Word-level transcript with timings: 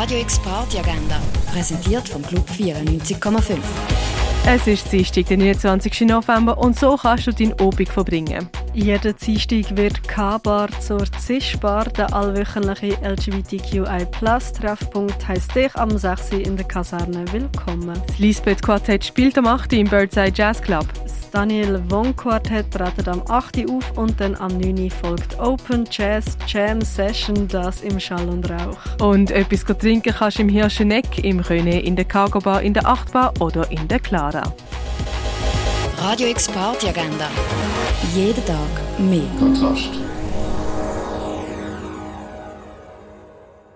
Radio 0.00 0.18
X 0.20 0.38
Party 0.38 0.78
Agenda, 0.78 1.20
präsentiert 1.52 2.08
vom 2.08 2.22
Club 2.22 2.48
94,5. 2.48 3.58
Es 4.46 4.66
ist 4.66 4.90
Dienstag, 4.90 5.26
der 5.26 5.36
29. 5.36 6.00
November 6.08 6.56
und 6.56 6.78
so 6.78 6.96
kannst 6.96 7.26
du 7.26 7.32
deinen 7.32 7.52
Obig 7.60 7.92
verbringen. 7.92 8.48
Jeden 8.72 9.14
Dienstag 9.14 9.76
wird 9.76 10.02
K-Bar 10.08 10.70
zur 10.80 11.04
CIS-Bar, 11.04 11.90
der 11.90 12.14
allwöchentliche 12.14 12.96
LGBTQI+-Treffpunkt, 13.02 15.28
heisst 15.28 15.54
dich 15.54 15.76
am 15.76 15.98
6. 15.98 16.30
in 16.30 16.56
der 16.56 16.66
Kaserne 16.66 17.30
willkommen. 17.30 18.00
Das 18.06 18.18
Lisbeth 18.18 18.62
Quartett 18.62 19.04
spielt 19.04 19.36
am 19.36 19.46
8. 19.46 19.74
im 19.74 19.86
Birdside 19.86 20.32
Jazz 20.34 20.62
Club. 20.62 20.86
Daniel 21.32 21.80
Wong 21.90 22.14
Quartett 22.16 22.72
tretet 22.72 23.06
am 23.06 23.22
8. 23.28 23.70
auf 23.70 23.96
und 23.96 24.20
dann 24.20 24.34
am 24.34 24.58
9. 24.58 24.90
folgt 24.90 25.38
Open 25.38 25.84
Jazz 25.90 26.36
Jam 26.46 26.80
Session, 26.80 27.46
das 27.46 27.82
im 27.82 28.00
Schall 28.00 28.28
und 28.28 28.50
Rauch. 28.50 28.78
Und 29.00 29.30
etwas 29.30 29.64
trinken 29.64 30.12
kannst 30.12 30.38
du 30.38 30.42
im 30.42 30.48
Hirscheneck, 30.48 31.22
im 31.24 31.38
Röne, 31.40 31.80
in 31.82 31.94
der 31.94 32.04
Cargo 32.04 32.40
Bar, 32.40 32.62
in 32.62 32.74
der 32.74 32.86
Achtbar 32.86 33.32
oder 33.38 33.70
in 33.70 33.86
der 33.86 34.00
Clara. 34.00 34.42
Radio 35.98 36.28
X 36.28 36.48
Party 36.48 36.88
Agenda. 36.88 37.28
Jeden 38.14 38.44
Tag 38.44 38.98
mehr. 38.98 39.22
Kontrast. 39.38 39.90